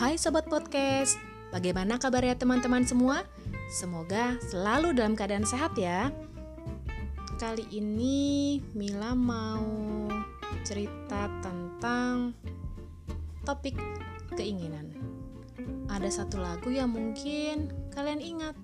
[0.00, 1.20] Sobat Podcast,
[1.52, 3.20] bagaimana kabarnya teman-teman semua?
[3.68, 6.08] Semoga selalu dalam keadaan sehat ya
[7.36, 10.08] Kali ini Mila mau
[10.64, 12.32] cerita tentang
[13.44, 13.76] topik
[14.40, 14.88] keinginan
[15.92, 18.56] Ada satu lagu yang mungkin kalian ingat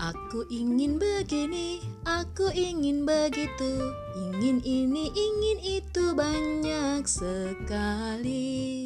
[0.00, 8.85] Aku ingin begini, aku ingin begitu, ingin ini, ingin itu banyak sekali.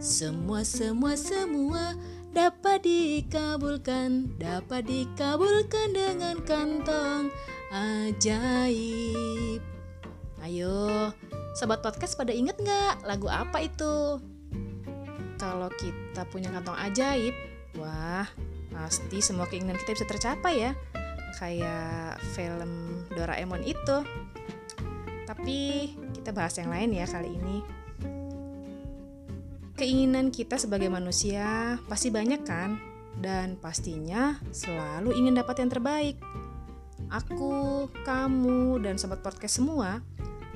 [0.00, 1.92] Semua, semua, semua
[2.32, 7.28] dapat dikabulkan, dapat dikabulkan dengan kantong
[7.68, 9.60] ajaib.
[10.40, 11.12] Ayo,
[11.52, 14.16] sobat podcast pada inget nggak lagu apa itu?
[15.36, 17.36] Kalau kita punya kantong ajaib,
[17.76, 18.24] wah
[18.72, 20.72] pasti semua keinginan kita bisa tercapai ya
[21.36, 23.96] kayak film Doraemon itu
[25.28, 27.79] tapi kita bahas yang lain ya kali ini
[29.80, 32.76] keinginan kita sebagai manusia pasti banyak kan?
[33.16, 36.20] Dan pastinya selalu ingin dapat yang terbaik.
[37.08, 40.04] Aku, kamu, dan sobat podcast semua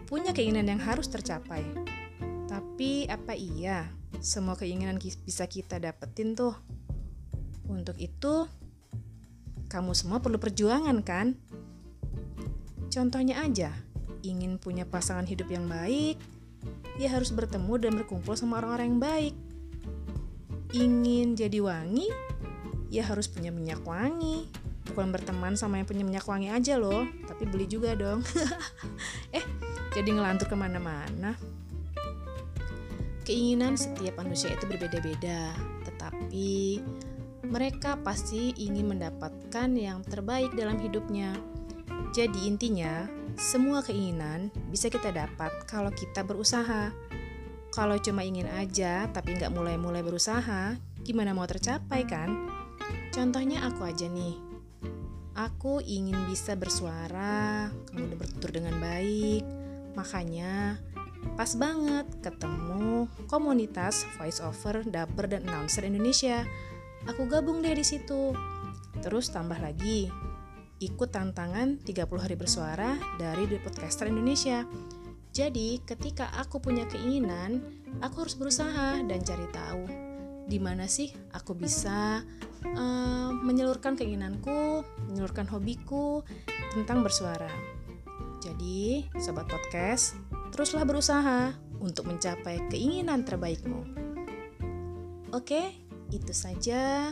[0.05, 1.65] punya keinginan yang harus tercapai.
[2.45, 3.89] Tapi apa iya
[4.21, 6.53] semua keinginan bisa kita dapetin tuh?
[7.65, 8.45] Untuk itu,
[9.73, 11.33] kamu semua perlu perjuangan, kan?
[12.93, 13.73] Contohnya aja,
[14.21, 16.21] ingin punya pasangan hidup yang baik,
[16.99, 19.35] ya harus bertemu dan berkumpul sama orang-orang yang baik.
[20.75, 22.11] Ingin jadi wangi,
[22.91, 24.47] ya harus punya minyak wangi.
[24.85, 28.21] Bukan berteman sama yang punya minyak wangi aja loh, tapi beli juga dong.
[29.37, 29.45] eh,
[29.97, 31.35] jadi ngelantur ke mana-mana.
[33.25, 35.57] Keinginan setiap manusia itu berbeda-beda,
[35.89, 36.85] tetapi
[37.49, 41.33] mereka pasti ingin mendapatkan yang terbaik dalam hidupnya.
[42.13, 46.95] Jadi intinya, semua keinginan bisa kita dapat kalau kita berusaha.
[47.75, 52.49] Kalau cuma ingin aja tapi nggak mulai-mulai berusaha, gimana mau tercapai kan?
[53.11, 54.39] Contohnya aku aja nih.
[55.35, 59.43] Aku ingin bisa bersuara, kemudian bertutur dengan baik.
[59.99, 60.79] Makanya
[61.35, 66.47] pas banget ketemu komunitas voice over, dubber, dan announcer Indonesia
[67.05, 68.33] Aku gabung deh di situ.
[69.05, 70.09] Terus tambah lagi,
[70.85, 74.69] ikut tantangan 30 hari bersuara dari The Podcaster Indonesia.
[75.35, 77.65] Jadi, ketika aku punya keinginan,
[78.05, 80.05] aku harus berusaha dan cari tahu
[80.45, 82.21] di mana sih aku bisa
[82.77, 86.21] uh, menyalurkan keinginanku, menyalurkan hobiku
[86.77, 87.51] tentang bersuara.
[88.45, 90.21] Jadi, sobat podcast,
[90.53, 93.83] teruslah berusaha untuk mencapai keinginan terbaikmu.
[95.33, 95.73] Oke,
[96.13, 97.11] itu saja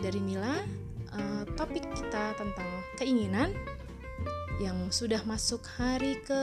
[0.00, 0.83] dari Mila
[1.14, 3.54] uh, topik kita tentang keinginan
[4.62, 6.42] yang sudah masuk hari ke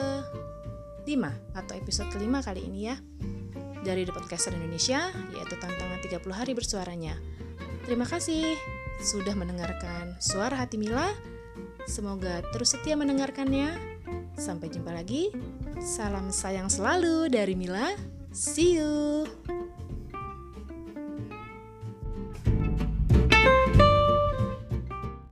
[1.08, 2.96] 5 atau episode kelima kali ini ya
[3.82, 7.18] dari The Podcaster Indonesia yaitu tantangan 30 hari bersuaranya.
[7.86, 8.56] Terima kasih
[9.02, 11.09] sudah mendengarkan suara hati Mila.
[11.90, 13.74] Semoga terus setia mendengarkannya.
[14.38, 15.34] Sampai jumpa lagi.
[15.82, 17.98] Salam sayang selalu dari Mila.
[18.32, 19.60] See you.